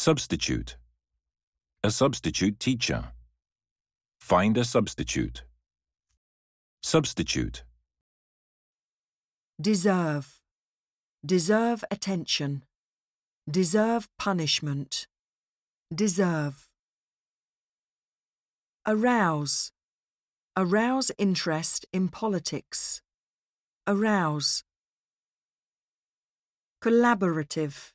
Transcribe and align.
Substitute. 0.00 0.76
A 1.82 1.90
substitute 1.90 2.60
teacher. 2.60 3.08
Find 4.20 4.56
a 4.56 4.62
substitute. 4.62 5.42
Substitute. 6.84 7.64
Deserve. 9.60 10.38
Deserve 11.26 11.82
attention. 11.90 12.62
Deserve 13.50 14.06
punishment. 14.20 15.08
Deserve. 15.92 16.68
Arouse. 18.86 19.72
Arouse 20.56 21.10
interest 21.18 21.86
in 21.92 22.06
politics. 22.06 23.02
Arouse. 23.88 24.62
Collaborative. 26.80 27.90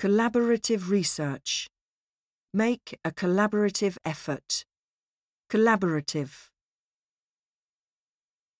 Collaborative 0.00 0.88
research. 0.88 1.68
Make 2.54 2.98
a 3.04 3.10
collaborative 3.10 3.98
effort. 4.02 4.64
Collaborative. 5.50 6.48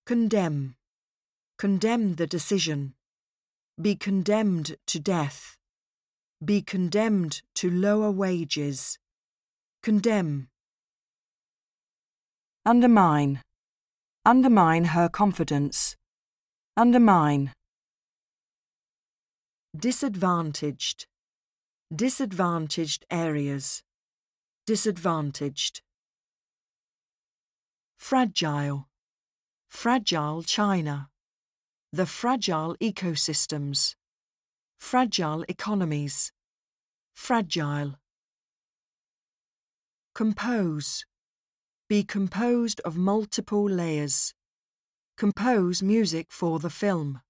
Condemn. 0.05 0.75
Condemn 1.57 2.17
the 2.17 2.27
decision. 2.27 2.93
Be 3.81 3.97
condemned 3.97 4.77
to 4.89 5.01
death. 5.01 5.57
Be 6.45 6.61
condemned 6.61 7.41
to 7.55 7.71
lower 7.71 8.11
wages. 8.11 8.99
Condemn. 9.83 10.49
Undermine. 12.67 13.41
Undermine 14.27 14.85
her 14.93 15.09
confidence. 15.09 15.97
Undermine. 16.77 17.55
Disadvantaged. 19.75 21.07
Disadvantaged 21.95 23.05
areas. 23.11 23.83
Disadvantaged. 24.65 25.83
Fragile. 27.99 28.87
Fragile 29.69 30.45
China. 30.45 31.09
The 31.93 32.07
fragile 32.07 32.77
ecosystems. 32.81 33.97
Fragile 34.79 35.45
economies. 35.49 36.31
Fragile. 37.13 37.97
Compose. 40.15 41.05
Be 41.89 42.05
composed 42.05 42.81
of 42.85 42.97
multiple 42.97 43.69
layers. 43.69 44.33
Compose 45.19 45.83
music 45.83 46.29
for 46.31 46.61
the 46.61 46.71
film. 46.71 47.21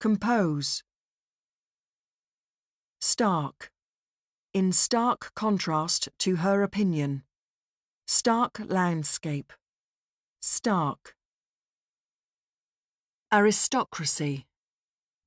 Compose. 0.00 0.82
Stark. 2.98 3.73
In 4.54 4.70
stark 4.70 5.32
contrast 5.34 6.08
to 6.20 6.36
her 6.36 6.62
opinion. 6.62 7.24
Stark 8.06 8.60
landscape. 8.64 9.52
Stark. 10.40 11.16
Aristocracy. 13.32 14.46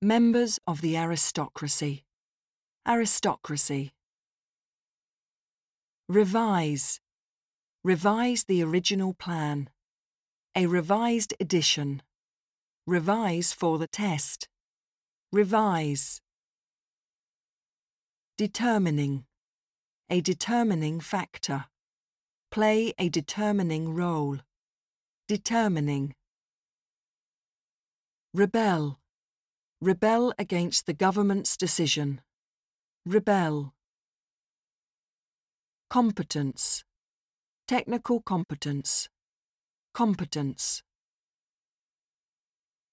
Members 0.01 0.59
of 0.65 0.79
the 0.79 0.95
aristocracy. 0.95 2.05
Aristocracy. 2.87 3.91
Revise. 6.07 7.01
Revise 7.83 8.45
the 8.45 8.63
original 8.63 9.13
plan. 9.13 9.69
A 10.55 10.67
revised 10.67 11.33
edition. 11.41 12.01
Revise 12.85 13.51
for 13.51 13.77
the 13.77 13.87
test. 13.87 14.47
Revise. 15.33 16.21
Determining. 18.37 19.25
A 20.11 20.21
determining 20.21 20.99
factor. 20.99 21.65
Play 22.51 22.93
a 22.99 23.09
determining 23.09 23.95
role. 23.95 24.37
Determining. 25.27 26.13
Rebel. 28.35 28.99
Rebel 29.81 30.35
against 30.37 30.85
the 30.85 30.93
government's 30.93 31.57
decision. 31.57 32.21
Rebel. 33.07 33.73
Competence. 35.89 36.83
Technical 37.67 38.21
competence. 38.21 39.09
Competence. 39.95 40.83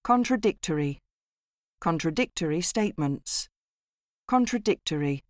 Contradictory. 0.02 1.00
Contradictory 1.82 2.62
statements. 2.62 3.50
Contradictory. 4.26 5.22